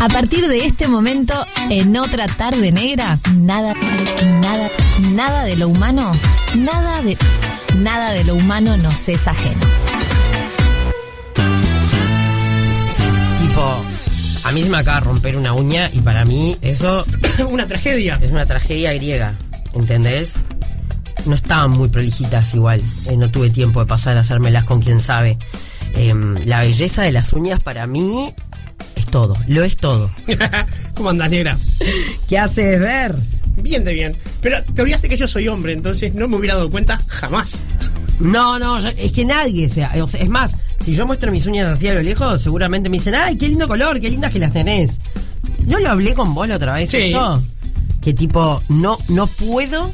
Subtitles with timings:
[0.00, 1.34] A partir de este momento,
[1.68, 3.74] en otra tarde negra, nada,
[4.40, 4.70] nada,
[5.10, 6.12] nada de lo humano,
[6.56, 7.18] nada de,
[7.76, 9.60] nada de lo humano nos es ajeno.
[13.38, 13.84] Tipo,
[14.44, 17.04] a mí se me acaba de romper una uña y para mí eso
[17.50, 18.18] una tragedia.
[18.22, 19.34] es una tragedia griega,
[19.74, 20.36] ¿entendés?
[21.26, 25.02] No estaban muy prolijitas igual, eh, no tuve tiempo de pasar a hacérmelas con quien
[25.02, 25.38] sabe.
[25.92, 28.32] Em, la belleza de las uñas para mí
[29.10, 30.10] todo, lo es todo.
[30.94, 31.58] ¿Cómo andás, negra?
[32.28, 33.16] ¿Qué haces ver?
[33.56, 34.16] Bien de bien.
[34.40, 37.60] Pero te olvidaste que yo soy hombre, entonces no me hubiera dado cuenta jamás.
[38.20, 41.46] No, no, yo- es que nadie sea, o sea, es más, si yo muestro mis
[41.46, 44.38] uñas así a lo lejos, seguramente me dicen, ay, qué lindo color, qué lindas que
[44.38, 44.98] las tenés.
[45.66, 46.98] ¿No lo hablé con vos la otra vez Sí.
[47.08, 47.42] esto?
[48.02, 49.90] Que tipo, no, no puedo,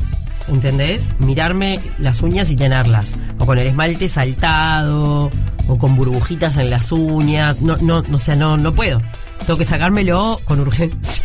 [0.49, 1.15] ¿entendés?
[1.19, 3.15] Mirarme las uñas y tenerlas.
[3.39, 5.31] O con el esmalte saltado,
[5.69, 7.61] o con burbujitas en las uñas.
[7.61, 9.01] No, no, o sea, no, no puedo.
[9.47, 11.25] Tengo que sacármelo con urgencia.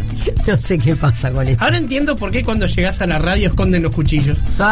[0.46, 1.62] no sé qué pasa con eso.
[1.64, 4.36] Ahora entiendo por qué cuando llegas a la radio esconden los cuchillos.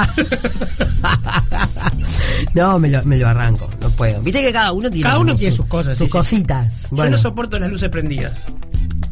[2.55, 4.20] no, me lo, me lo arranco, no puedo.
[4.20, 6.12] Viste que cada uno tiene, Cada uno tiene su- sus cosas, Sus sí, sí.
[6.12, 6.89] cositas.
[6.92, 8.46] Yo no soporto las luces prendidas.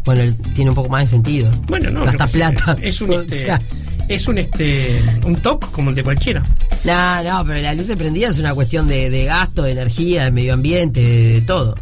[0.04, 1.50] bueno, tiene un poco más de sentido.
[1.68, 2.04] Bueno, no.
[2.04, 2.76] Gasta plata.
[2.80, 3.60] Es un, O este, sea,
[4.08, 6.42] es un, este, un toque como el de cualquiera.
[6.84, 10.30] no, no, pero la luz prendida es una cuestión de, de gasto, de energía, de
[10.30, 11.76] medio ambiente, de, de todo.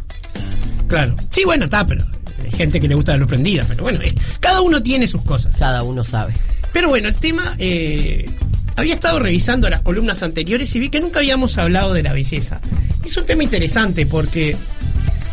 [0.87, 1.15] Claro.
[1.31, 2.03] Sí, bueno, está, pero
[2.43, 3.65] hay gente que le gusta la luz prendida.
[3.67, 5.55] Pero bueno, eh, cada uno tiene sus cosas.
[5.57, 6.33] Cada uno sabe.
[6.73, 7.55] Pero bueno, el tema.
[7.57, 8.29] eh,
[8.77, 12.59] había estado revisando las columnas anteriores y vi que nunca habíamos hablado de la belleza.
[13.03, 14.57] Es un tema interesante porque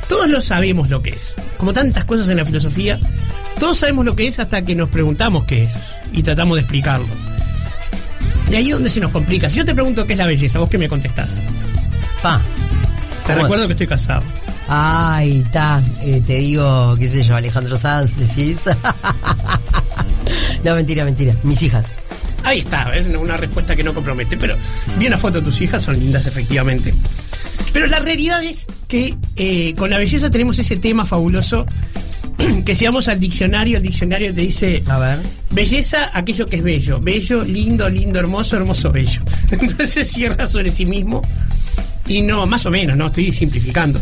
[0.09, 1.35] todos lo sabemos lo que es.
[1.59, 3.01] Como tantas cosas en la filosofía,
[3.63, 5.79] todos sabemos lo que es hasta que nos preguntamos qué es
[6.13, 7.07] y tratamos de explicarlo.
[8.51, 9.49] Y ahí es donde se nos complica.
[9.49, 11.41] Si yo te pregunto qué es la belleza, vos qué me contestás.
[12.25, 12.41] Pa.
[13.25, 14.25] Te recuerdo que estoy casado.
[14.67, 15.81] Ay, está.
[16.03, 18.65] te digo, qué sé yo, Alejandro Sanz, decís.
[20.65, 21.37] no, mentira, mentira.
[21.45, 21.95] Mis hijas.
[22.43, 24.57] Ahí está, es una respuesta que no compromete, pero
[24.99, 26.93] vi una foto de tus hijas, son lindas efectivamente.
[27.73, 31.65] Pero la realidad es que eh, con la belleza tenemos ese tema fabuloso
[32.65, 35.21] que si vamos al diccionario, el diccionario te dice A ver.
[35.51, 39.23] belleza, aquello que es bello, bello, lindo, lindo, hermoso, hermoso, bello.
[39.51, 41.23] Entonces cierra sobre sí mismo
[42.07, 44.01] y no, más o menos, no estoy simplificando.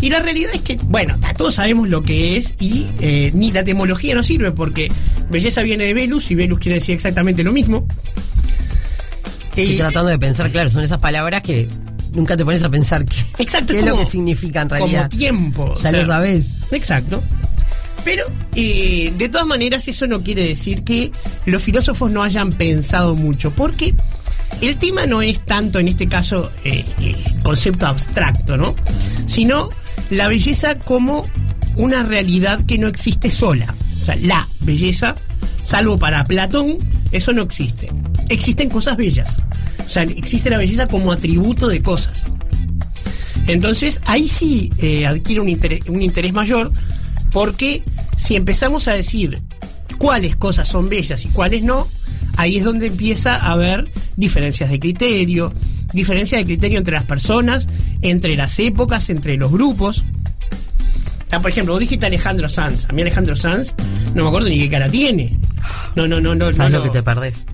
[0.00, 3.60] Y la realidad es que, bueno, todos sabemos lo que es y eh, ni la
[3.60, 4.90] etimología nos sirve porque
[5.30, 7.86] belleza viene de Velus y Velus quiere decir exactamente lo mismo.
[9.56, 11.68] Estoy tratando de pensar, claro, son esas palabras que
[12.12, 14.78] nunca te pones a pensar qué, Exacto, qué es lo como- que significa en como
[14.86, 15.10] realidad.
[15.10, 15.64] tiempo.
[15.64, 16.54] o Ya sea, lo sabes.
[16.70, 17.22] Exacto.
[18.04, 18.24] Pero,
[18.56, 21.12] eh, de todas maneras, eso no quiere decir que
[21.46, 23.94] los filósofos no hayan pensado mucho, porque
[24.60, 26.84] el tema no es tanto, en este caso, eh,
[27.42, 28.74] concepto abstracto, ¿no?
[29.26, 29.70] Sino
[30.10, 31.28] la belleza como
[31.76, 33.74] una realidad que no existe sola.
[34.00, 35.14] O sea, la belleza,
[35.62, 36.76] salvo para Platón,
[37.12, 37.90] eso no existe.
[38.28, 39.40] Existen cosas bellas.
[39.84, 42.26] O sea, existe la belleza como atributo de cosas.
[43.46, 46.70] Entonces, ahí sí eh, adquiere un interés, un interés mayor,
[47.32, 47.82] porque
[48.16, 49.40] si empezamos a decir
[49.98, 51.88] cuáles cosas son bellas y cuáles no,
[52.36, 55.52] ahí es donde empieza a haber diferencias de criterio,
[55.92, 57.68] diferencias de criterio entre las personas,
[58.02, 60.04] entre las épocas, entre los grupos.
[61.30, 62.86] Por ejemplo, vos dijiste Alejandro Sanz.
[62.88, 63.74] A mí Alejandro Sanz
[64.14, 65.36] no me acuerdo ni qué cara tiene.
[65.94, 66.52] No, no, no, no.
[66.52, 67.46] ¿Sabes no, lo que te perdés?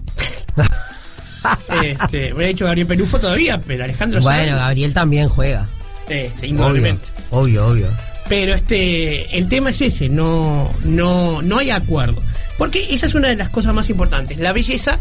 [1.84, 5.68] este, me ha dicho Gabriel Pelufo todavía, pero Alejandro Bueno, Sanz, Gabriel también juega.
[6.08, 8.05] este, Obvio, obvio, obvio.
[8.28, 12.22] Pero este, el tema es ese, no, no, no hay acuerdo.
[12.58, 14.38] Porque esa es una de las cosas más importantes.
[14.38, 14.98] La belleza,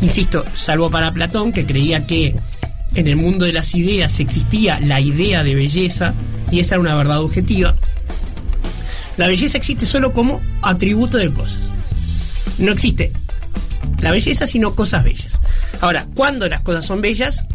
[0.00, 2.36] insisto, salvo para Platón, que creía que
[2.94, 6.14] en el mundo de las ideas existía la idea de belleza,
[6.50, 7.74] y esa era una verdad objetiva.
[9.16, 11.60] La belleza existe solo como atributo de cosas.
[12.58, 13.12] No existe
[14.00, 15.40] la belleza, sino cosas bellas.
[15.80, 17.46] Ahora, cuando las cosas son bellas,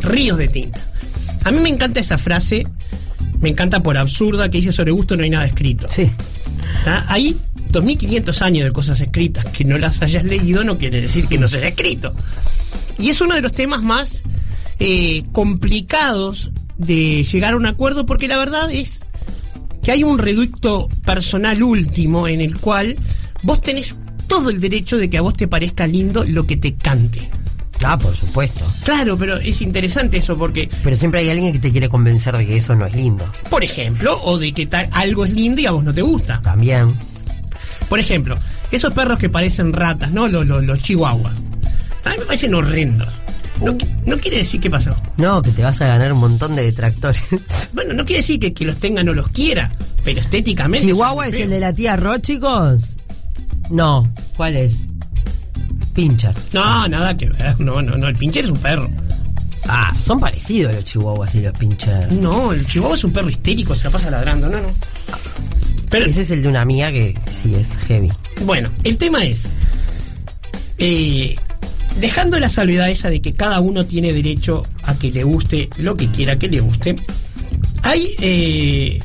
[0.00, 0.80] ríos de tinta.
[1.44, 2.66] A mí me encanta esa frase,
[3.40, 5.86] me encanta por absurda, que dice sobre gusto no hay nada escrito.
[5.88, 6.10] Sí.
[6.78, 7.04] ¿Está?
[7.08, 7.36] Hay
[7.70, 9.44] 2500 años de cosas escritas.
[9.46, 12.14] Que no las hayas leído no quiere decir que no se haya escrito.
[12.98, 14.22] Y es uno de los temas más
[14.78, 19.02] eh, complicados de llegar a un acuerdo porque la verdad es
[19.82, 22.96] que hay un reducto personal último en el cual
[23.42, 23.96] vos tenés
[24.26, 27.30] todo el derecho de que a vos te parezca lindo lo que te cante.
[27.88, 28.64] Ah, por supuesto.
[28.84, 32.44] Claro, pero es interesante eso porque, Pero siempre hay alguien que te quiere convencer de
[32.44, 33.24] que eso no es lindo.
[33.48, 36.40] por ejemplo, o de que tal, algo es lindo y a vos no te gusta.
[36.40, 36.96] También.
[37.88, 38.36] Por ejemplo,
[38.72, 40.26] esos perros que parecen ratas, ¿no?
[40.26, 41.34] Los, los, los chihuahuas.
[42.04, 43.08] A mí me parecen horrendos.
[43.62, 44.94] No, no quiere decir qué pasó.
[45.16, 47.22] No, que te vas a ganar un montón de detractores.
[47.72, 49.70] Bueno, no quiere decir que, que los tenga no los quiera.
[50.02, 50.86] Pero estéticamente.
[50.86, 52.96] ¿Chihuahua es el de la tía Ro, chicos?
[53.70, 54.88] No, ¿cuál es?
[55.96, 56.32] Pincher.
[56.52, 57.58] No, nada que ver.
[57.58, 58.06] No, no, no.
[58.08, 58.88] El pincher es un perro.
[59.68, 62.12] Ah, son parecidos los chihuahuas y los pincher.
[62.12, 64.48] No, el chihuahua es un perro histérico, se la pasa ladrando.
[64.48, 64.68] No, no.
[65.90, 68.10] Pero, Ese es el de una amiga que sí es heavy.
[68.44, 69.48] bueno, el tema es.
[70.78, 71.34] eh,
[72.00, 75.94] dejando la salvedad esa de que cada uno tiene derecho a que le guste lo
[75.94, 76.96] que quiera que le guste,
[77.82, 79.00] hay eh,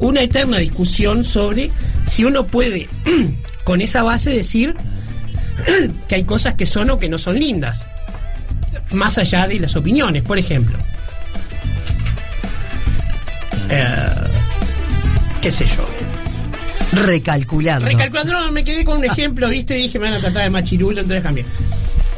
[0.00, 1.70] una eterna discusión sobre
[2.06, 2.88] si uno puede,
[3.64, 4.76] con esa base, decir
[6.08, 7.86] que hay cosas que son o que no son lindas.
[8.92, 10.78] Más allá de las opiniones, por ejemplo.
[13.70, 13.96] Eh,
[15.40, 15.86] ¿Qué sé yo?
[16.92, 17.86] Recalculando.
[17.86, 19.74] Recalculando, no, me quedé con un ejemplo, ¿viste?
[19.74, 21.44] Dije, me van a tratar de machirulo, entonces cambié.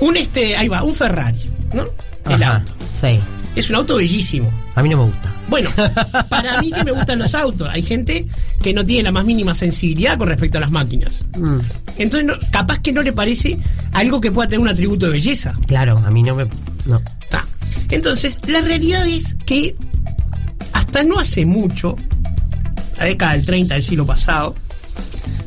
[0.01, 1.41] Un este, ahí va, un Ferrari,
[1.73, 1.87] ¿no?
[2.29, 2.73] El Ajá, auto.
[2.93, 3.21] Sí.
[3.55, 4.53] Es un auto bellísimo.
[4.77, 5.35] A mí no me gusta.
[5.49, 5.69] Bueno,
[6.29, 8.27] para mí que me gustan los autos, hay gente
[8.63, 11.25] que no tiene la más mínima sensibilidad con respecto a las máquinas.
[11.39, 11.59] Mm,
[11.99, 13.59] Entonces, no- capaz que no le parece
[13.93, 15.55] algo que pueda tener un atributo de belleza.
[15.67, 16.47] claro, a mí no me.
[16.85, 17.01] No.
[17.31, 17.47] Ta.
[17.91, 19.75] Entonces, la realidad es que
[20.73, 21.97] hasta no hace mucho,
[22.99, 24.55] la década del 30 del siglo pasado,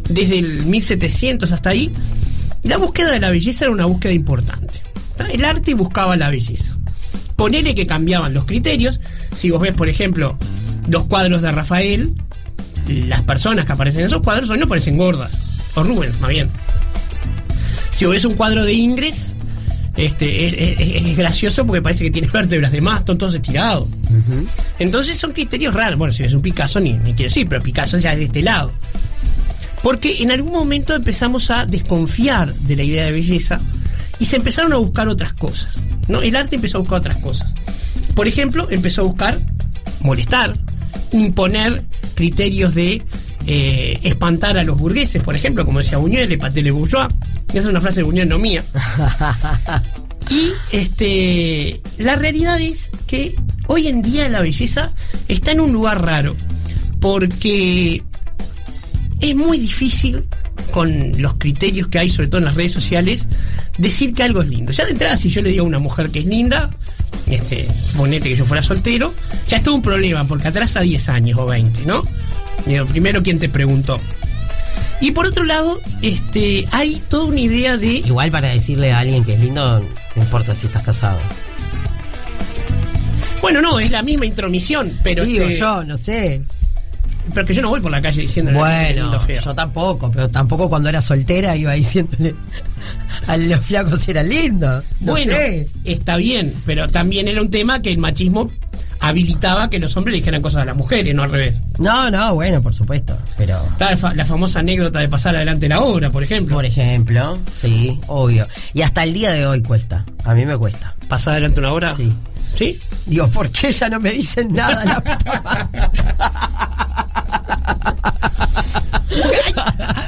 [0.10, 1.94] desde el 1700 hasta ahí,
[2.64, 4.82] la búsqueda de la belleza era una búsqueda importante.
[5.16, 5.26] Ta.
[5.28, 6.76] El arte buscaba la belleza.
[7.40, 9.00] Ponele que cambiaban los criterios.
[9.34, 10.38] Si vos ves, por ejemplo,
[10.90, 12.14] los cuadros de Rafael,
[12.86, 15.40] las personas que aparecen en esos cuadros hoy no parecen gordas.
[15.76, 16.50] O Rubens, más bien.
[17.94, 19.34] Si vos ves un cuadro de Ingres,
[19.96, 23.88] este, es, es- es gracioso porque parece que tiene vértebras de mastón, todos estirados.
[24.78, 25.98] Entonces son criterios raros.
[25.98, 28.42] Bueno, si ves un Picasso, ni, ni quiero decir, pero Picasso ya es de este
[28.42, 28.72] lado.
[29.82, 33.62] Porque en algún momento empezamos a desconfiar de la idea de belleza
[34.20, 35.82] y se empezaron a buscar otras cosas.
[36.08, 36.22] ¿no?
[36.22, 37.54] El arte empezó a buscar otras cosas.
[38.16, 39.40] Por ejemplo, empezó a buscar
[40.02, 40.58] molestar,
[41.12, 41.84] imponer
[42.16, 43.02] criterios de
[43.48, 47.08] eh, espantar a los burgueses, por ejemplo, como decía Buñuel, epatele bourgeois.
[47.50, 48.64] Esa es una frase de Buñuel, no mía.
[50.30, 54.94] Y este la realidad es que hoy en día la belleza
[55.28, 56.36] está en un lugar raro.
[57.00, 58.04] Porque
[59.22, 60.28] es muy difícil
[60.72, 63.28] con los criterios que hay, sobre todo en las redes sociales,
[63.78, 64.72] decir que algo es lindo.
[64.72, 66.70] Ya de entrada, si yo le digo a una mujer que es linda,
[67.28, 69.14] este, suponete que yo fuera soltero,
[69.48, 72.04] ya es todo un problema, porque atrasa 10 años o 20, ¿no?
[72.66, 74.00] Digo, primero, ¿quién te preguntó?
[75.02, 79.24] Y por otro lado, este, hay toda una idea de Igual para decirle a alguien
[79.24, 79.80] que es lindo,
[80.16, 81.20] no importa si estás casado.
[83.42, 86.42] Bueno, no, es la misma intromisión, pero Digo este, yo, no sé.
[87.34, 90.90] Pero que yo no voy por la calle diciendo Bueno, yo tampoco, pero tampoco cuando
[90.90, 92.36] era soltera iba diciéndole
[93.28, 94.82] a los flacos era lindo.
[95.00, 95.68] No bueno, sé.
[95.84, 98.50] está bien, pero también era un tema que el machismo
[99.00, 101.62] habilitaba que los hombres le dijeran cosas a las mujeres, no al revés.
[101.78, 103.18] No, no, bueno, por supuesto.
[103.38, 106.56] Pero, Está la famosa anécdota de pasar adelante la obra, por ejemplo.
[106.56, 108.48] por ejemplo, sí, obvio.
[108.74, 110.06] Y hasta el día de hoy cuesta.
[110.26, 110.96] A mí me cuesta.
[111.08, 111.92] ¿Pasar adelante una obra?
[111.92, 112.12] Sí.
[112.54, 112.80] ¿Sí?
[113.06, 114.84] Digo, ¿por qué ya no me dicen nada?
[114.84, 115.68] La puta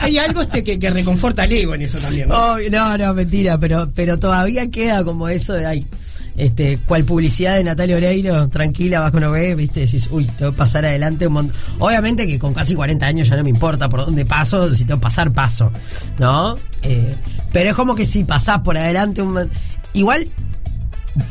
[0.02, 2.28] Hay algo este que, que reconforta al ego en eso también.
[2.28, 2.36] ¿no?
[2.36, 5.88] Oh, no, no, mentira, pero, pero todavía queda como eso de ay,
[6.36, 10.58] este, cual publicidad de Natalia Oreiro, tranquila, bajo no ve, viste, decís, uy, tengo que
[10.58, 11.56] pasar adelante un montón.
[11.80, 15.00] Obviamente que con casi 40 años ya no me importa por dónde paso, si tengo
[15.00, 15.72] que pasar, paso,
[16.20, 16.58] ¿no?
[16.84, 17.16] Eh,
[17.52, 19.50] pero es como que si pasás por adelante un
[19.94, 20.30] Igual,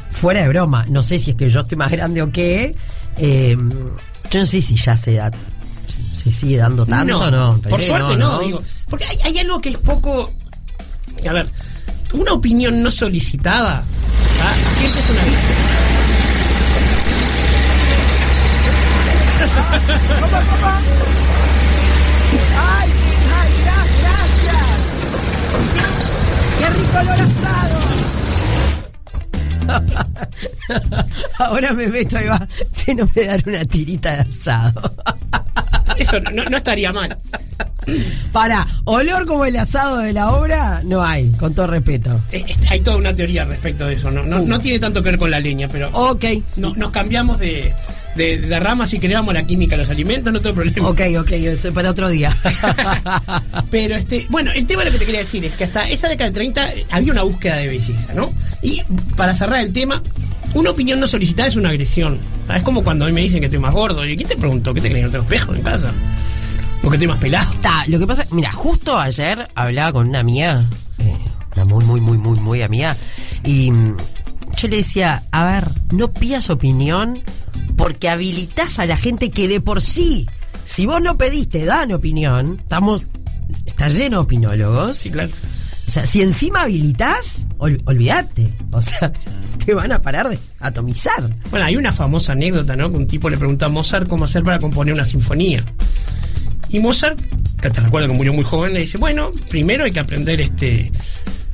[0.09, 2.75] fuera de broma, no sé si es que yo estoy más grande o qué,
[3.17, 3.57] eh,
[4.31, 5.31] yo no sé si ya se da,
[5.91, 7.61] se sigue dando tanto, ¿no?
[7.69, 8.63] por suerte no, digo.
[8.89, 10.33] Porque hay, hay algo que es poco.
[11.29, 11.49] A ver,
[12.15, 13.85] una opinión no solicitada
[14.43, 14.55] ¿ah?
[14.79, 15.21] siempre es una.
[22.59, 22.91] ¡Ay,
[24.03, 24.81] gracias!
[26.59, 27.81] ¡Qué rico olor asado!
[31.39, 34.95] Ahora me meto y va, che, no me dan una tirita de asado.
[35.99, 37.17] Eso no, no estaría mal.
[38.33, 42.21] Para, olor como el asado de la obra, no hay, con todo respeto.
[42.31, 44.11] Eh, este, Hay toda una teoría respecto de eso.
[44.11, 46.25] No, no, no tiene tanto que ver con la leña, pero Ok,
[46.57, 47.75] no, nos cambiamos de,
[48.15, 50.89] de, de rama si creamos la química de los alimentos, no tengo problema.
[50.89, 52.37] ok, ok, eso es para otro día.
[53.71, 56.27] Pero este, bueno, el tema lo que te quería decir es que hasta esa década
[56.31, 58.33] del 30 había una búsqueda de belleza, ¿no?
[58.63, 58.83] Y
[59.17, 60.03] para cerrar el tema,
[60.55, 62.19] una opinión no solicitada es una agresión.
[62.55, 64.05] Es como cuando a mí me dicen que estoy más gordo.
[64.07, 64.75] ¿Y quién te preguntó?
[64.75, 65.05] ¿Qué te crees?
[65.05, 65.93] ¿No tengo espejo en casa?
[66.83, 67.53] ¿O que estoy más pelado?
[67.61, 70.65] Ta, lo que pasa, mira, justo ayer hablaba con una amiga,
[70.99, 71.17] eh,
[71.55, 72.97] una muy, muy, muy, muy, muy amiga,
[73.45, 73.97] y mm,
[74.57, 77.21] yo le decía, a ver, no pidas opinión
[77.77, 80.27] porque habilitas a la gente que de por sí
[80.71, 83.03] si vos no pediste, dan opinión, estamos,
[83.67, 84.97] está lleno de opinólogos.
[84.97, 85.31] Sí, claro.
[85.91, 88.55] O sea, si encima habilitas, ol- olvídate.
[88.71, 89.11] O sea,
[89.67, 91.35] te van a parar de atomizar.
[91.51, 92.89] Bueno, hay una famosa anécdota, ¿no?
[92.93, 95.65] Que un tipo le preguntó a Mozart cómo hacer para componer una sinfonía.
[96.69, 97.19] Y Mozart,
[97.61, 100.93] que te recuerdo que murió muy joven, le dice, bueno, primero hay que aprender este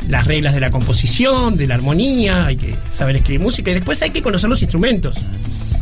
[0.08, 4.02] las reglas de la composición, de la armonía, hay que saber escribir música y después
[4.02, 5.16] hay que conocer los instrumentos.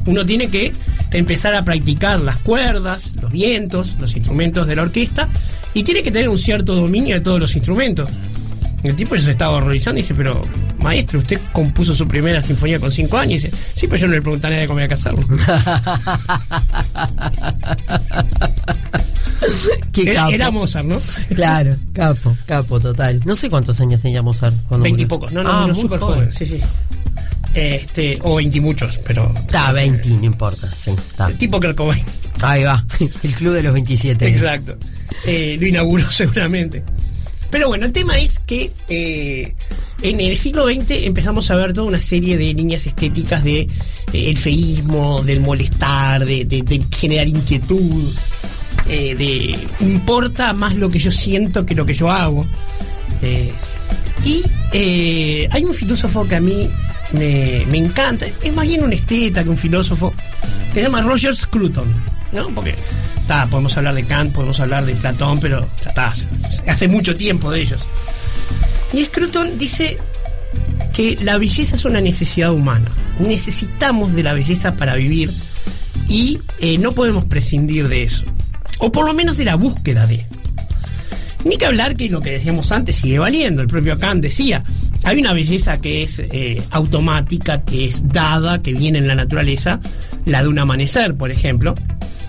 [0.07, 0.73] Uno tiene que
[1.11, 5.29] empezar a practicar las cuerdas, los vientos, los instrumentos de la orquesta
[5.75, 8.09] y tiene que tener un cierto dominio de todos los instrumentos.
[8.85, 10.47] El tipo ya se estaba horrorizando y dice, pero
[10.79, 13.45] maestro, usted compuso su primera sinfonía con cinco años.
[13.45, 15.27] Y dice, sí, pero yo no le pregunté a nadie cómo iba a casarlo.
[19.93, 20.33] Qué Era, capo.
[20.33, 20.99] era Mozart, ¿no?
[21.35, 23.21] Claro, capo, capo, total.
[23.25, 24.55] No sé cuántos años tenía Mozart.
[24.71, 26.33] Veintipocos, no, no, Ah, no, súper joven.
[26.33, 26.61] sí, sí.
[27.55, 29.33] Este, o veintimuchos, pero.
[29.37, 31.29] Está, 20, no importa, sí, está.
[31.33, 32.03] Tipo Kurt Cobain.
[32.43, 32.85] Ahí va,
[33.23, 34.27] el club de los 27.
[34.27, 34.77] Exacto.
[35.27, 36.83] Eh, lo inauguró seguramente.
[37.55, 39.55] Pero bueno, el tema es que eh,
[40.03, 43.69] en el siglo XX empezamos a ver toda una serie de líneas estéticas de eh,
[44.13, 48.13] el feísmo, del molestar, de, generar inquietud,
[48.89, 49.57] eh, de
[49.87, 52.45] importa más lo que yo siento que lo que yo hago.
[54.25, 54.43] Y
[55.49, 56.69] hay un filósofo que a mí
[57.13, 60.13] me, me encanta, es más bien un esteta que un filósofo,
[60.71, 61.87] que se llama Roger Scruton,
[62.33, 62.49] ¿no?
[62.53, 62.75] Porque
[63.51, 66.13] podemos hablar de Kant, podemos hablar de Platón, pero ya está,
[66.67, 67.89] hace mucho tiempo de ellos.
[68.93, 69.99] Y Scruton dice
[70.93, 72.91] que la belleza es una necesidad humana.
[73.19, 75.33] Necesitamos de la belleza para vivir
[76.09, 78.25] y eh, no podemos prescindir de eso.
[78.79, 80.25] O por lo menos de la búsqueda de.
[81.45, 83.63] Ni que hablar que lo que decíamos antes sigue valiendo.
[83.63, 84.65] El propio Kant decía,
[85.03, 89.81] hay una belleza que es eh, automática, que es dada, que viene en la naturaleza,
[90.25, 91.75] la de un amanecer, por ejemplo.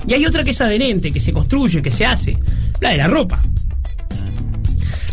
[0.08, 2.38] Y hay otra que es adherente, que se construye, que se hace,
[2.80, 3.42] la de la ropa.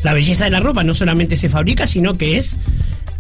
[0.02, 2.56] La belleza de la ropa no solamente se fabrica, sino que es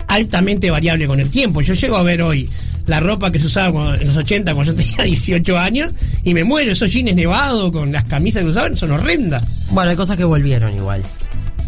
[0.08, 1.60] altamente variable con el tiempo.
[1.62, 2.50] Yo llego a ver hoy
[2.86, 5.92] la ropa que se usaba cuando- en los 80 cuando yo tenía 18 años
[6.24, 6.72] y me muero.
[6.72, 9.44] Esos jeans nevados con las camisas que usaban son horrendas.
[9.70, 11.02] Bueno, hay cosas que volvieron igual.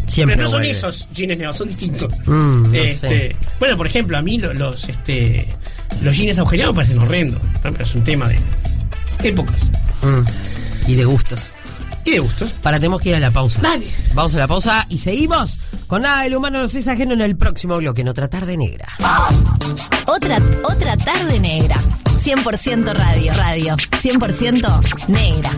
[0.07, 2.11] Siempre Pero no son esos jeans nevados, son distintos.
[2.27, 3.35] Mm, no Este, sé.
[3.59, 5.47] Bueno, por ejemplo, a mí lo- los, este,
[6.01, 7.41] los jeans agujereados me parecen horrendos.
[7.41, 7.71] ¿no?
[7.71, 8.37] Pero es un tema de
[9.23, 9.71] épocas
[10.05, 10.91] Mm.
[10.91, 11.51] Y de gustos.
[12.05, 12.51] y de gustos.
[12.61, 13.59] Para, tenemos que ir a la pausa.
[13.61, 13.87] Dale.
[14.13, 17.35] Vamos a la pausa y seguimos con nada del humano nos es ajeno en el
[17.35, 18.87] próximo bloque, en otra tarde negra.
[20.07, 21.77] Otra, otra tarde negra.
[22.17, 23.75] 100% radio, radio.
[23.75, 25.49] 100% negra.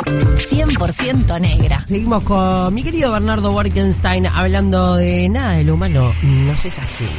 [0.00, 1.84] 100% negra.
[1.86, 7.10] Seguimos con mi querido Bernardo Workenstein hablando de nada del humano nos es ajeno.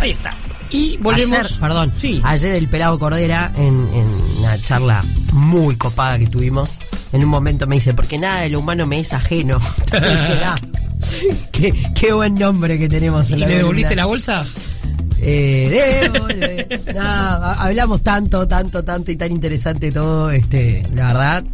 [0.00, 0.36] Ahí está.
[0.74, 1.38] Y volvemos.
[1.38, 2.20] Ayer, perdón, Sí.
[2.24, 6.78] ayer el pelado Cordera en, en una charla muy copada que tuvimos,
[7.12, 9.58] en un momento me dice, porque nada de lo humano me es ajeno.
[9.92, 10.56] "Ah,
[11.52, 14.02] qué, qué buen nombre que tenemos en ¿Y la le devolviste columna".
[14.02, 14.46] la bolsa?
[15.20, 16.10] Eh,
[17.00, 21.44] ha- hablamos tanto, tanto, tanto y tan interesante todo, este, la verdad,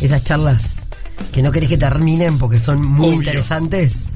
[0.00, 0.88] esas charlas
[1.32, 3.16] que no querés que terminen porque son muy Obvio.
[3.18, 4.08] interesantes,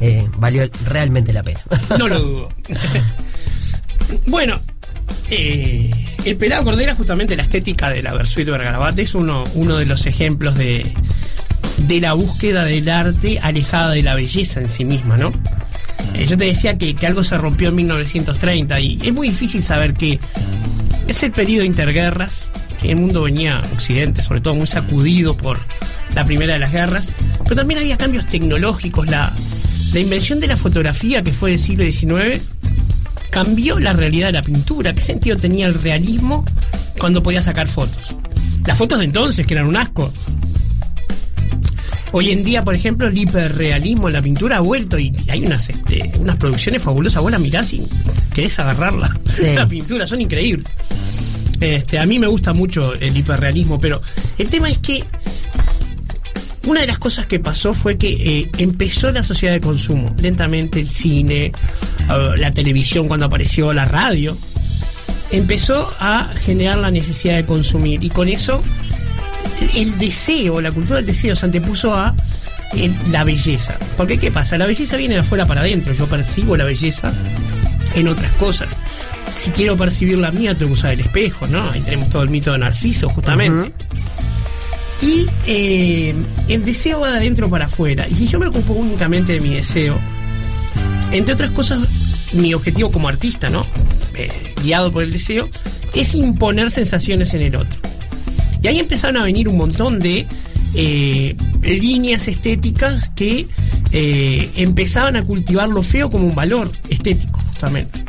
[0.00, 1.60] eh, valió realmente la pena.
[1.98, 2.48] No lo dudo.
[4.26, 4.60] bueno,
[5.30, 5.90] eh,
[6.24, 10.06] el pelado Cordera, justamente la estética de la Versuit Vergarabat, es uno, uno de los
[10.06, 10.86] ejemplos de,
[11.78, 15.32] de la búsqueda del arte alejada de la belleza en sí misma, ¿no?
[16.14, 19.62] Eh, yo te decía que, que algo se rompió en 1930 y es muy difícil
[19.62, 20.20] saber que
[21.08, 22.50] es el periodo de interguerras.
[22.76, 22.90] ¿sí?
[22.90, 25.58] El mundo venía, Occidente sobre todo, muy sacudido por
[26.14, 27.12] la primera de las guerras,
[27.44, 29.08] pero también había cambios tecnológicos.
[29.08, 29.32] La,
[29.92, 32.42] la invención de la fotografía, que fue del siglo XIX,
[33.32, 34.94] cambió la realidad de la pintura.
[34.94, 36.44] ¿Qué sentido tenía el realismo
[36.98, 38.14] cuando podía sacar fotos?
[38.66, 40.12] Las fotos de entonces, que eran un asco.
[42.12, 45.70] Hoy en día, por ejemplo, el hiperrealismo en la pintura ha vuelto y hay unas,
[45.70, 47.22] este, unas producciones fabulosas.
[47.22, 47.82] Vos la mirás y
[48.34, 49.10] querés agarrarla.
[49.32, 49.46] Sí.
[49.54, 50.66] la pintura, son increíbles.
[51.58, 54.02] Este, a mí me gusta mucho el hiperrealismo, pero
[54.36, 55.04] el tema es que
[56.66, 60.14] una de las cosas que pasó fue que eh, empezó la sociedad de consumo.
[60.18, 61.52] Lentamente el cine,
[62.08, 64.36] la televisión cuando apareció, la radio,
[65.30, 68.02] empezó a generar la necesidad de consumir.
[68.04, 68.62] Y con eso
[69.74, 72.14] el deseo, la cultura del deseo se antepuso a
[72.74, 73.78] eh, la belleza.
[73.96, 74.58] Porque ¿qué pasa?
[74.58, 75.92] La belleza viene de afuera para adentro.
[75.92, 77.12] Yo percibo la belleza
[77.94, 78.68] en otras cosas.
[79.30, 81.70] Si quiero percibir la mía, tengo que usar el espejo, ¿no?
[81.70, 83.72] Ahí tenemos todo el mito de Narciso, justamente.
[85.02, 86.14] Y eh,
[86.48, 88.06] el deseo va de adentro para afuera.
[88.08, 89.98] Y si yo me ocupo únicamente de mi deseo,
[91.10, 91.80] entre otras cosas,
[92.32, 93.66] mi objetivo como artista, ¿no?
[94.16, 94.30] Eh,
[94.62, 95.48] guiado por el deseo,
[95.94, 97.80] es imponer sensaciones en el otro.
[98.62, 100.26] Y ahí empezaron a venir un montón de
[100.76, 103.48] eh, líneas estéticas que
[103.92, 108.02] empezaban a cultivar lo feo como un valor estético, justamente.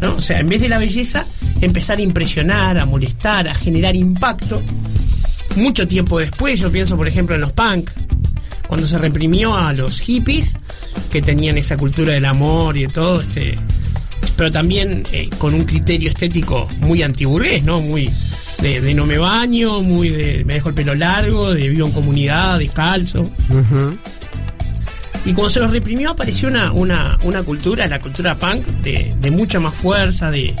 [0.00, 0.16] ¿no?
[0.16, 1.26] O sea, en vez de la belleza,
[1.60, 4.62] empezar a impresionar, a molestar, a generar impacto.
[5.56, 7.90] Mucho tiempo después, yo pienso, por ejemplo, en los punk,
[8.66, 10.56] cuando se reprimió a los hippies,
[11.10, 13.58] que tenían esa cultura del amor y de todo, este,
[14.36, 17.80] pero también eh, con un criterio estético muy antiburgués, ¿no?
[17.80, 18.10] Muy
[18.62, 21.92] de, de no me baño, muy de me dejo el pelo largo, de vivo en
[21.92, 23.30] comunidad, descalzo.
[25.24, 29.30] Y cuando se los reprimió apareció una, una, una cultura, la cultura punk, de, de
[29.30, 30.54] mucha más fuerza, de,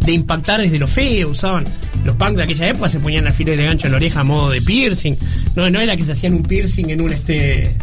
[0.00, 1.28] de impactar desde lo feo.
[1.28, 1.64] Usaban
[2.04, 4.50] los punk de aquella época, se ponían alfileres de gancho en la oreja a modo
[4.50, 5.16] de piercing.
[5.54, 7.76] No, no era que se hacían un piercing en un este.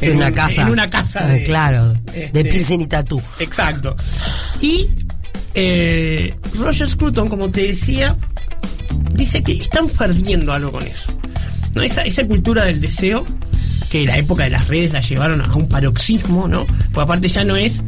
[0.00, 0.62] En una un- casa.
[0.62, 1.20] En una casa.
[1.24, 3.20] Ah, claro, este, de piercing y tatú.
[3.38, 3.96] Exacto.
[4.60, 4.86] Y
[5.54, 8.16] eh, Roger Scruton, como te decía,
[9.14, 11.12] dice que están perdiendo algo con eso.
[11.74, 11.82] ¿no?
[11.82, 13.24] Esa, esa cultura del deseo,
[13.90, 16.66] que la época de las redes la llevaron a un paroxismo, ¿no?
[16.92, 17.82] Porque aparte ya no es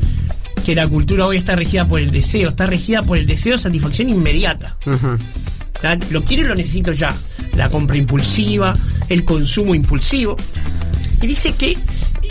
[0.65, 3.59] que la cultura hoy está regida por el deseo, está regida por el deseo de
[3.59, 4.77] satisfacción inmediata.
[6.11, 7.15] Lo quiero y lo necesito ya.
[7.57, 8.77] La compra impulsiva,
[9.09, 10.37] el consumo impulsivo.
[11.21, 11.77] Y dice que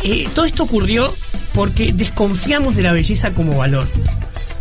[0.04, 1.14] eh, todo esto ocurrió
[1.54, 3.88] porque desconfiamos de la belleza como valor.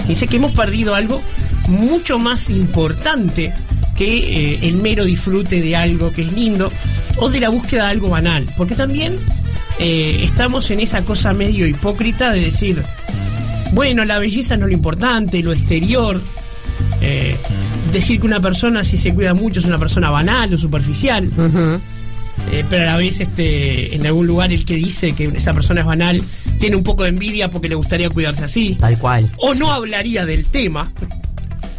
[0.06, 1.22] Dice que hemos perdido algo
[1.68, 3.54] mucho más importante
[3.96, 6.72] que eh, el mero disfrute de algo que es lindo
[7.16, 8.52] o de la búsqueda de algo banal.
[8.56, 9.18] Porque también
[9.78, 12.82] eh, estamos en esa cosa medio hipócrita de decir,
[13.72, 16.20] bueno, la belleza no es lo importante, lo exterior.
[17.92, 21.30] Decir que una persona si se cuida mucho es una persona banal o superficial.
[22.52, 25.82] Eh, pero a la vez este en algún lugar el que dice que esa persona
[25.82, 26.22] es banal
[26.58, 29.30] tiene un poco de envidia porque le gustaría cuidarse así Tal cual.
[29.36, 30.90] o no hablaría del tema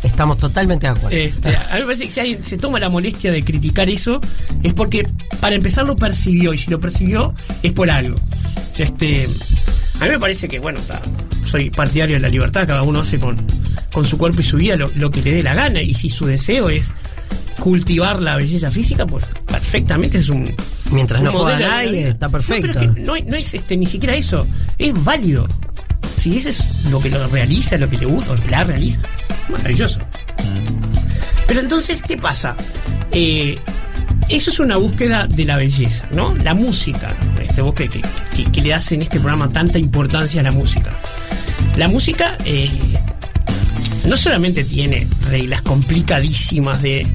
[0.04, 1.16] Estamos totalmente de acuerdo.
[1.18, 4.22] Este, a mí me parece que si alguien se toma la molestia de criticar eso
[4.62, 5.08] es porque
[5.40, 8.20] para empezar lo percibió y si lo percibió es por algo
[8.78, 9.28] este
[10.00, 11.02] a mí me parece que bueno está-
[11.52, 13.38] soy partidario de la libertad cada uno hace con,
[13.92, 16.10] con su cuerpo y su vida lo, lo que le dé la gana y si
[16.10, 16.92] su deseo es
[17.60, 20.54] cultivar la belleza física pues perfectamente es un
[20.92, 22.80] Mientras un no joda nadie, está No, pero perfecto.
[22.80, 24.46] es que no, no es este, ni siquiera eso,
[24.78, 25.48] es válido.
[26.18, 29.02] Si ese es lo que lo realiza, lo que le gusta, lo que la realiza,
[29.50, 30.00] maravilloso.
[31.48, 32.56] Pero entonces, ¿qué pasa?
[33.14, 33.58] Eh,
[34.30, 36.36] eso es una búsqueda de la belleza, ¿no?
[36.36, 40.52] La música, este, vos que- que le das en este programa tanta importancia a la
[40.52, 40.92] música.
[41.78, 42.70] La música eh,
[44.08, 47.08] no solamente tiene reglas complicadísimas de,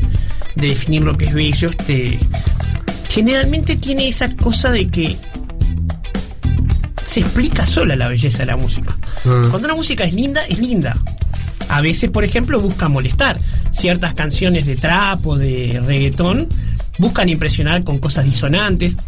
[0.54, 2.18] de definir lo que es bello, este,
[3.08, 5.16] generalmente tiene esa cosa de que
[7.04, 8.96] se explica sola la belleza de la música.
[9.22, 10.96] Cuando una música es linda, es linda.
[11.68, 13.40] A veces, por ejemplo, busca molestar.
[13.70, 16.48] Ciertas canciones de trap o de reggaetón
[16.98, 18.98] buscan impresionar con cosas disonantes.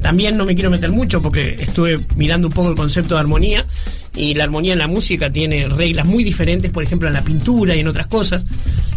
[0.00, 3.66] También no me quiero meter mucho porque estuve mirando un poco el concepto de armonía
[4.14, 7.74] y la armonía en la música tiene reglas muy diferentes, por ejemplo, en la pintura
[7.74, 8.44] y en otras cosas,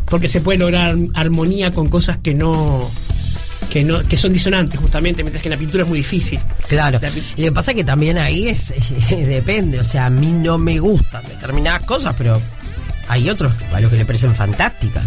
[0.10, 2.90] porque se puede lograr armonía con cosas que no
[3.70, 6.40] que no que son disonantes justamente, mientras que en la pintura es muy difícil.
[6.68, 7.00] Claro.
[7.38, 8.74] Lo que pasa es que también ahí es
[9.10, 9.80] depende.
[9.80, 12.42] O sea, a mí no me gustan determinadas cosas, pero
[13.08, 15.06] hay otros a los que le parecen fantásticas.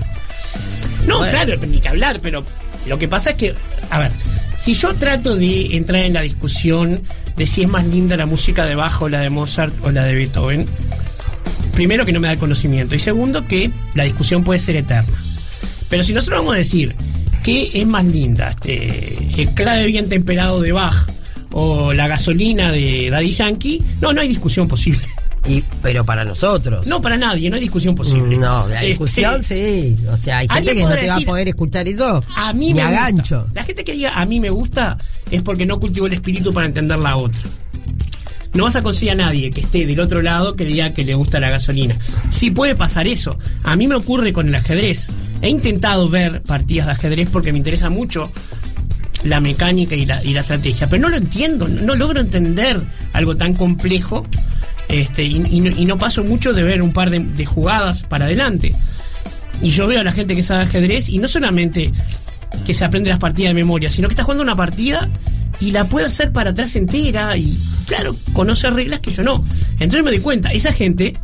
[1.07, 1.31] No, Bueno.
[1.31, 2.45] claro, ni que hablar, pero
[2.87, 3.55] lo que pasa es que,
[3.91, 4.13] a ver,
[4.59, 7.03] si yo trato de entrar en la discusión
[7.37, 10.05] de si es más linda la música de Bach o la de Mozart o la
[10.05, 10.67] de Beethoven,
[11.75, 15.17] primero que no me da el conocimiento y segundo que la discusión puede ser eterna.
[15.89, 16.97] Pero si nosotros vamos a decir
[17.45, 21.09] que es más linda, este, el clave bien temperado de Bach
[21.53, 25.01] o la gasolina de Daddy Yankee, no, no hay discusión posible.
[25.49, 26.87] Y, pero para nosotros.
[26.87, 28.37] No para nadie, no hay discusión posible.
[28.37, 29.97] No, la Este, discusión sí.
[30.13, 32.23] O sea, hay gente que no te va a poder escuchar eso.
[32.37, 33.01] A mí me a gusta.
[33.03, 33.47] gancho.
[33.55, 34.99] La gente que diga a mí me gusta
[35.31, 37.43] es porque no cultivó el espíritu para entender la otra.
[38.55, 41.15] No vas a conseguir a nadie que esté del otro lado que diga que le
[41.15, 41.97] gusta la gasolina.
[42.31, 43.39] Sí puede pasar eso.
[43.63, 45.09] A mí me ocurre con el ajedrez.
[45.43, 48.31] He intentado ver partidas de ajedrez porque me interesa mucho
[49.23, 52.81] la mecánica y la, y la estrategia, pero no lo entiendo, no logro entender
[53.13, 54.25] algo tan complejo
[54.89, 58.03] este, y, y no, y no paso mucho de ver un par de, de jugadas
[58.03, 58.75] para adelante.
[59.63, 61.93] Y yo veo a la gente que sabe ajedrez y no solamente
[62.65, 65.09] que se aprende las partidas de memoria, sino que está jugando una partida
[65.61, 69.45] y la puede hacer para atrás entera y, claro, conoce reglas que yo no.
[69.73, 71.17] Entonces me doy cuenta, esa gente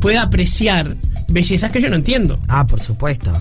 [0.00, 0.96] puede apreciar
[1.28, 2.40] bellezas que yo no entiendo.
[2.48, 3.32] Ah, por supuesto.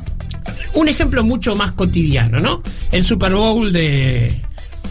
[0.73, 2.63] Un ejemplo mucho más cotidiano, ¿no?
[2.91, 4.41] El Super Bowl de,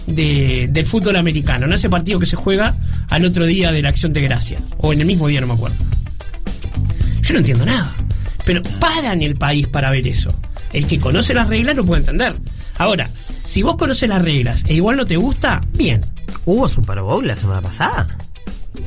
[0.07, 1.75] de- del fútbol americano, ¿no?
[1.75, 2.77] Ese partido que se juega
[3.09, 5.55] al otro día de la acción de gracias, o en el mismo día, no me
[5.55, 5.77] acuerdo.
[7.23, 7.95] Yo no entiendo nada,
[8.45, 10.35] pero paran el país para ver eso.
[10.73, 12.35] El que conoce las reglas lo puede entender.
[12.79, 13.11] Ahora,
[13.45, 16.05] si vos conoces las reglas e igual no te gusta, bien.
[16.47, 18.09] Hubo Super Bowl la semana pasada.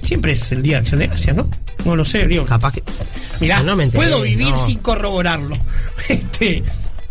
[0.02, 1.48] Siempre es el Día de Acción de Gracias, ¿no?
[1.86, 2.44] No lo sé, digo.
[2.46, 2.84] Capaz que.
[3.39, 4.58] Mirá, o sea, no me enteré, puedo vivir no.
[4.58, 5.56] sin corroborarlo.
[6.10, 6.63] Este,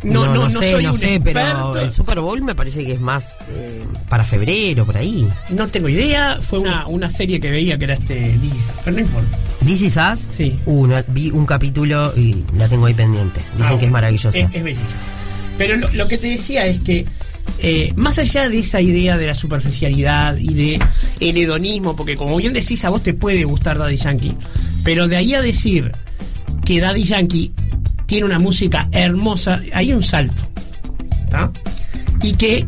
[0.04, 1.80] No, no, sé, soy no un sé, pero experto.
[1.80, 5.26] el Super Bowl me parece que es más eh, para febrero, por ahí.
[5.50, 6.38] No tengo idea.
[6.40, 9.38] Fue una, una serie que veía que era este This Is Us, pero no importa.
[9.64, 10.18] ¿This is Us?
[10.30, 10.58] Sí.
[10.66, 13.40] Uh, no, vi un capítulo y la tengo ahí pendiente.
[13.56, 14.38] Dicen Ah, que es maravillosa.
[14.38, 14.98] Es, es bellísimo.
[15.56, 17.06] Pero lo, lo que te decía es que,
[17.60, 20.80] eh, más allá de esa idea de la superficialidad y de
[21.20, 24.34] el hedonismo, porque como bien decís, a vos te puede gustar Daddy Yankee,
[24.82, 25.92] pero de ahí a decir
[26.64, 27.52] que Daddy Yankee
[28.14, 30.40] tiene una música hermosa, hay un salto.
[31.28, 31.50] ¿tá?
[32.22, 32.64] Y que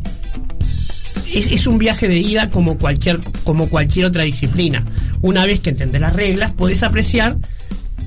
[1.32, 4.84] es, es un viaje de ida como cualquier, como cualquier otra disciplina.
[5.22, 7.36] Una vez que entendés las reglas, podés apreciar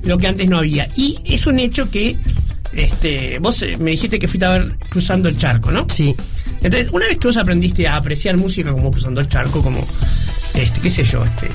[0.02, 0.90] lo que antes no había.
[0.96, 2.18] Y es un hecho que
[2.74, 5.86] este, vos eh, me dijiste que fuiste a ver cruzando el charco, ¿no?
[5.88, 6.14] Sí.
[6.60, 9.80] Entonces, una vez que vos aprendiste a apreciar música como cruzando el charco, como,
[10.52, 11.48] este, qué sé yo, este,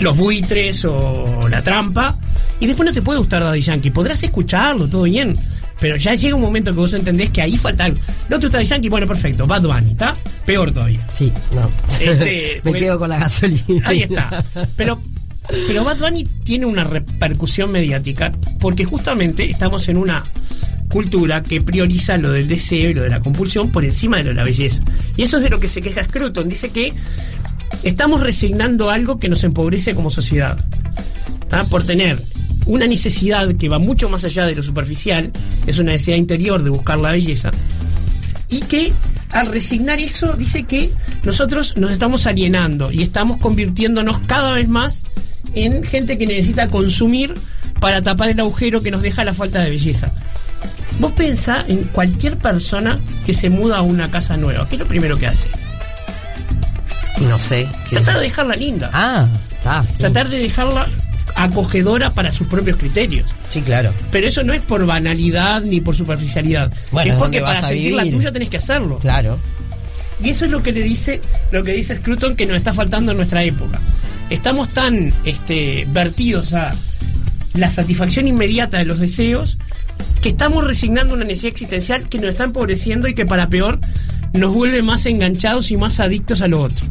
[0.00, 2.18] los buitres o la trampa,
[2.62, 5.36] y después no te puede gustar Daddy Yankee, podrás escucharlo, todo bien,
[5.80, 7.98] pero ya llega un momento que vos entendés que ahí falta algo.
[8.28, 10.16] No te gusta Daddy Yankee, bueno, perfecto, Bad Bunny, ¿está?
[10.46, 11.04] Peor todavía.
[11.12, 11.68] Sí, no.
[12.00, 13.64] Este, me porque- quedo con la gasolina.
[13.88, 14.44] Ahí está.
[14.76, 15.02] Pero,
[15.66, 20.24] pero Bad Bunny tiene una repercusión mediática porque justamente estamos en una
[20.88, 24.28] cultura que prioriza lo del deseo y lo de la compulsión por encima de lo
[24.28, 24.82] de la belleza.
[25.16, 26.48] Y eso es de lo que se queja Scruton.
[26.48, 26.92] Dice que
[27.82, 30.58] estamos resignando algo que nos empobrece como sociedad.
[31.48, 31.64] ¿tá?
[31.64, 32.22] Por tener
[32.66, 35.32] una necesidad que va mucho más allá de lo superficial,
[35.66, 37.50] es una necesidad interior de buscar la belleza
[38.52, 38.92] y que
[39.30, 40.92] al resignar eso dice que
[41.24, 45.04] nosotros nos estamos alienando y estamos convirtiéndonos cada vez más
[45.54, 47.34] en gente que necesita consumir
[47.80, 50.12] para tapar el agujero que nos deja la falta de belleza.
[51.00, 54.68] Vos pensá en cualquier persona que se muda a una casa nueva.
[54.68, 55.48] ¿Qué es lo primero que hace?
[57.20, 57.66] No sé.
[57.90, 58.90] Tratar de dejarla linda.
[58.92, 59.98] Ah, está, sí.
[59.98, 60.86] Tratar de dejarla
[61.34, 63.26] acogedora para sus propios criterios.
[63.48, 63.92] Sí, claro.
[64.10, 66.72] Pero eso no es por banalidad ni por superficialidad.
[66.90, 68.98] Bueno, es porque ¿dónde vas para sentir la tuya tenés que hacerlo.
[68.98, 69.38] Claro.
[70.22, 73.10] Y eso es lo que le dice, lo que dice Scruton que nos está faltando
[73.12, 73.80] en nuestra época.
[74.30, 76.74] Estamos tan este, vertidos a
[77.54, 79.58] la satisfacción inmediata de los deseos
[80.22, 83.80] que estamos resignando una necesidad existencial que nos está empobreciendo y que para peor
[84.32, 86.86] nos vuelve más enganchados y más adictos a lo otro.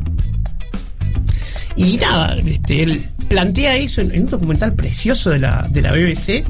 [1.76, 5.92] Y nada, este, él plantea eso en, en un documental precioso de la, de la
[5.94, 6.44] BBC.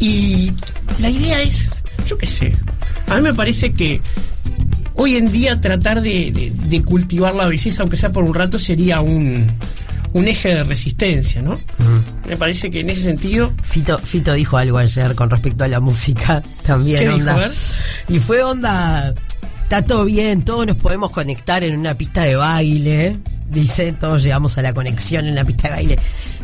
[0.00, 0.50] Y
[0.98, 1.70] la idea es,
[2.06, 2.54] yo qué sé,
[3.08, 4.00] a mí me parece que
[4.94, 8.58] hoy en día tratar de, de- de cultivar la belleza, aunque sea por un rato,
[8.58, 9.50] sería un,
[10.12, 11.58] un eje de resistencia, ¿no?
[12.28, 15.80] Me parece que en ese sentido, Fito, Fito dijo algo ayer con respecto a la
[15.80, 17.02] música también.
[17.14, 17.34] Onda.
[18.08, 19.12] Y fue onda.
[19.64, 23.16] Está todo bien, todos nos podemos conectar en una pista de baile.
[23.54, 25.98] Dice, todos llegamos a la conexión en la pista de baile.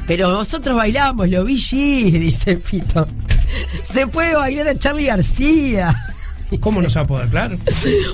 [0.07, 1.55] Pero nosotros bailamos, lo vi
[2.11, 3.07] dice Fito.
[3.83, 5.94] Se puede bailar a Charlie García.
[6.61, 7.29] ¿cómo no se va a poder?
[7.29, 7.57] Claro.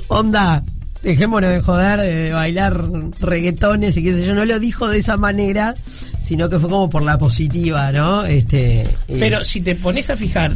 [0.07, 0.63] Onda,
[1.03, 2.83] dejémonos de joder, de bailar
[3.19, 4.35] reggaetones y qué sé yo.
[4.35, 5.75] No lo dijo de esa manera,
[6.21, 8.25] sino que fue como por la positiva, ¿no?
[8.25, 10.55] Este, eh, Pero si te pones a fijar,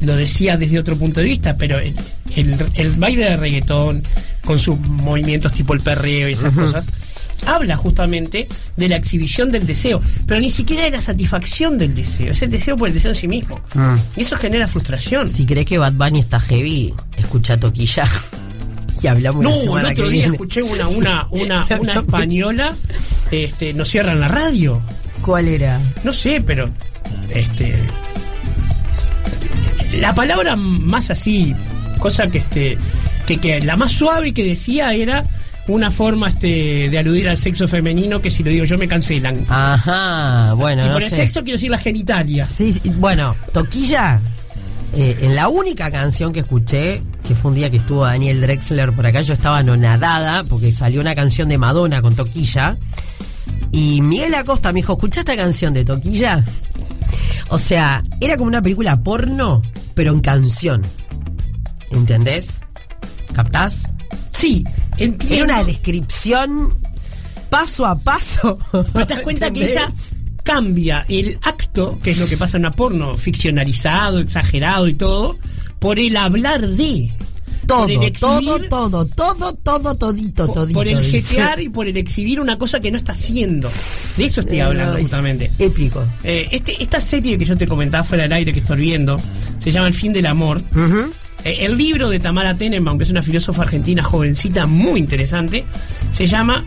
[0.00, 1.94] lo decía desde otro punto de vista, pero el,
[2.34, 4.02] el- el baile de reggaetón,
[4.44, 6.86] con sus movimientos tipo el perreo y esas cosas,
[7.46, 12.32] habla justamente de la exhibición del deseo, pero ni siquiera de la satisfacción del deseo,
[12.32, 13.60] es el deseo por el deseo en sí mismo.
[13.74, 13.94] Mm.
[14.16, 15.26] Y eso genera frustración.
[15.28, 18.08] Si crees que Bad Bunny está heavy, escucha Toquilla.
[19.02, 20.34] Y hablamos No, la el semana otro que día viene.
[20.36, 22.76] escuché una, una, una, una española,
[23.32, 24.80] este, nos cierran la radio.
[25.22, 25.80] ¿Cuál era?
[26.04, 26.70] No sé, pero
[27.30, 27.76] este
[29.98, 31.54] la palabra más así,
[31.98, 32.78] cosa que este
[33.26, 35.24] que, que la más suave que decía era
[35.68, 39.46] una forma este de aludir al sexo femenino que si lo digo yo me cancelan.
[39.48, 41.16] Ajá, bueno, y no por el sé.
[41.16, 42.44] sexo quiero decir la genitalia.
[42.44, 44.20] Sí, sí, bueno, Toquilla,
[44.94, 48.92] eh, en la única canción que escuché, que fue un día que estuvo Daniel Drexler
[48.92, 52.76] por acá, yo estaba anonadada porque salió una canción de Madonna con Toquilla.
[53.70, 56.44] Y Miguel Acosta me dijo, ¿escuchá esta canción de Toquilla?
[57.48, 59.62] O sea, era como una película porno,
[59.94, 60.82] pero en canción.
[61.90, 62.60] ¿Entendés?
[63.32, 63.90] ¿Captás?
[64.30, 64.64] Sí,
[65.04, 65.44] entiendo.
[65.44, 66.74] Era una descripción
[67.50, 68.58] paso a paso.
[68.72, 69.92] Pero te das cuenta que ella
[70.42, 75.38] cambia el acto, que es lo que pasa en una porno, ficcionalizado, exagerado y todo,
[75.78, 77.12] por el hablar de.
[77.64, 80.76] Todo, exhibir- todo, todo, todo, todo, todito, todito.
[80.76, 83.70] por el jetear y por el exhibir una cosa que no está haciendo.
[84.16, 85.50] De eso estoy hablando es justamente.
[85.60, 86.04] Épico.
[86.24, 89.18] Eh, este, esta serie que yo te comentaba fuera del aire que estoy viendo,
[89.58, 90.60] se llama El fin del amor.
[90.76, 91.06] Eh,
[91.44, 95.64] el libro de Tamara Tenenbaum, que es una filósofa argentina jovencita muy interesante,
[96.10, 96.64] se llama.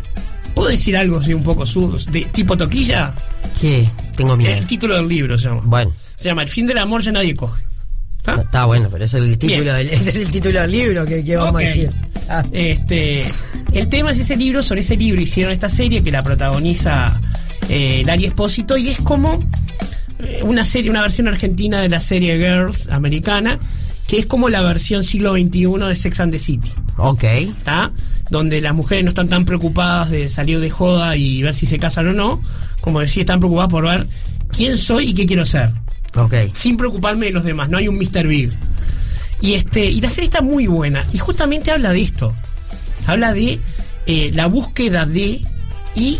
[0.54, 3.14] ¿Puedo decir algo así un poco su, de tipo toquilla?
[3.60, 3.90] ¿Qué?
[4.16, 4.54] Tengo miedo.
[4.54, 5.62] El título del libro se llama.
[5.66, 5.92] Bueno.
[6.16, 7.62] Se llama El fin del amor ya nadie coge.
[8.18, 8.42] ¿Está?
[8.42, 11.36] Está bueno, pero es el título, del, este es el título del libro que, que
[11.36, 11.92] vamos a decir.
[12.30, 12.44] Ah.
[12.52, 13.24] Este,
[13.74, 17.20] el tema es ese libro, sobre ese libro hicieron esta serie que la protagoniza
[17.70, 19.44] eh, Lari Espósito y es como
[20.20, 23.60] eh, una serie, una versión argentina de la serie Girls americana,
[24.08, 26.72] que es como la versión siglo XXI de Sex and the City.
[26.98, 27.24] Ok.
[27.24, 27.92] ¿está?
[28.30, 31.80] Donde las mujeres no están tan preocupadas de salir de joda y ver si se
[31.80, 32.42] casan o no,
[32.82, 34.08] como decía, están preocupadas por ver
[34.52, 35.72] quién soy y qué quiero ser,
[36.16, 36.34] Ok.
[36.54, 38.28] sin preocuparme de los demás, no hay un Mr.
[38.28, 38.52] Big.
[39.42, 42.34] Y este y la serie está muy buena y justamente habla de esto.
[43.06, 43.60] Habla de
[44.08, 45.42] eh, la búsqueda de
[45.96, 46.20] y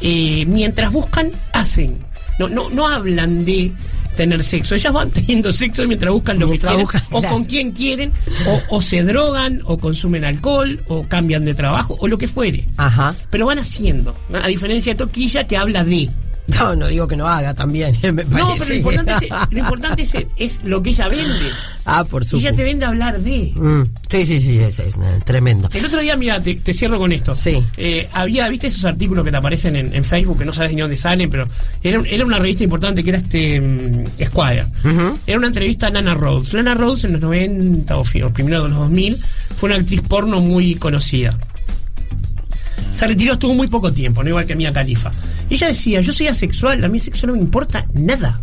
[0.00, 1.98] eh, mientras buscan hacen.
[2.38, 3.72] No no no hablan de
[4.16, 4.74] tener sexo.
[4.74, 8.12] Ellas van teniendo sexo mientras buscan lo Mientras que quieren buscan, o con quién quieren
[8.46, 12.68] o, o se drogan o consumen alcohol o cambian de trabajo o lo que fuere.
[12.76, 13.14] Ajá.
[13.30, 14.38] Pero van haciendo, ¿no?
[14.38, 16.10] a diferencia de Toquilla que habla de.
[16.58, 18.40] No, no digo que no haga también, me parece.
[18.40, 21.50] No, pero lo importante, es, lo importante es, es lo que ella vende.
[21.84, 22.48] ah, por supuesto.
[22.48, 23.52] ella te vende hablar de.
[23.54, 25.68] Mm, sí, sí, sí, es, es, eh, tremendo.
[25.72, 27.34] El otro día, mira, te, te cierro con esto.
[27.34, 27.62] Sí.
[27.76, 30.80] Eh, había, viste esos artículos que te aparecen en, en Facebook que no sabes ni
[30.80, 31.48] dónde salen, pero
[31.82, 34.66] era, era una revista importante que era este mm, Squire.
[35.26, 36.52] Era una entrevista a Lana Rhodes.
[36.54, 39.18] Lana Rhodes en los 90 o o primero de los 2000
[39.56, 41.38] fue una actriz porno muy conocida.
[42.94, 45.12] Se retiró, estuvo muy poco tiempo, no igual que Mia Khalifa.
[45.48, 48.40] Y ella decía, yo soy asexual, a mí sexo no me importa nada.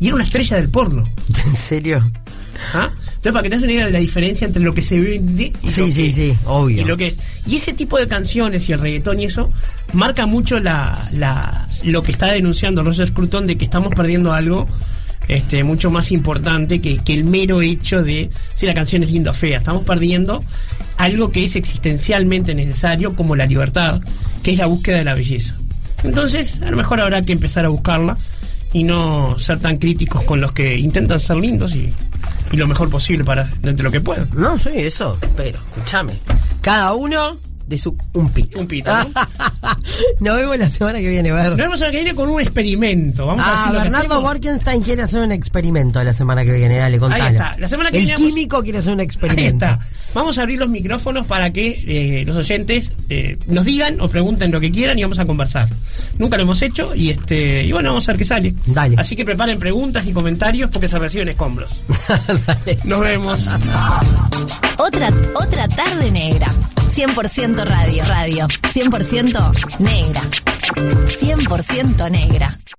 [0.00, 1.08] Y era una estrella del porno.
[1.46, 2.10] ¿En serio?
[2.74, 2.90] ¿Ah?
[2.90, 5.52] Entonces, para que te des una idea de la diferencia entre lo que se vende
[5.62, 6.82] y, Sí, lo, sí, que, sí, obvio.
[6.82, 7.18] y lo que es.
[7.46, 9.50] Y ese tipo de canciones y el reggaetón y eso
[9.92, 14.68] marca mucho la, la, lo que está denunciando Roger Scruton de que estamos perdiendo algo
[15.28, 19.30] este, mucho más importante que, que el mero hecho de si la canción es linda
[19.30, 19.58] o fea.
[19.58, 20.42] Estamos perdiendo
[20.98, 24.02] algo que es existencialmente necesario como la libertad,
[24.42, 25.56] que es la búsqueda de la belleza.
[26.04, 28.16] Entonces, a lo mejor habrá que empezar a buscarla
[28.72, 31.92] y no ser tan críticos con los que intentan ser lindos y,
[32.52, 34.28] lo mejor posible para dentro de lo que puedan.
[34.34, 36.14] No, sí, eso, pero, escúchame.
[36.62, 38.60] Cada uno de su un pito.
[38.60, 39.04] Un pito, ¿no?
[40.20, 41.48] Nos vemos la semana que viene, Ver.
[41.48, 43.26] Nos vemos la que viene con un experimento.
[43.26, 46.44] Vamos a Ah, ver si lo que Bernardo Borkenstein quiere hacer un experimento la semana
[46.44, 47.24] que viene, dale, contalo.
[47.24, 47.56] Ahí está.
[47.58, 49.66] La semana que El viene vamos- químico quiere hacer un Ahí experimento.
[49.66, 49.78] está.
[50.14, 51.82] Vamos a abrir los micrófonos para que
[52.20, 55.68] eh, los oyentes eh, nos digan o pregunten lo que quieran y vamos a conversar.
[56.18, 58.54] Nunca lo hemos hecho y este y bueno, vamos a ver qué sale.
[58.66, 58.96] Dale.
[58.98, 61.82] Así que preparen preguntas y comentarios porque se reciben escombros.
[62.46, 62.78] Dale.
[62.84, 63.46] Nos vemos.
[64.78, 66.46] Otra, otra tarde negra.
[66.98, 68.46] 100% radio, radio.
[68.48, 70.20] 100% negra.
[71.06, 72.58] 100% negra.